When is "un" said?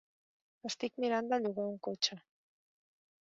1.73-1.77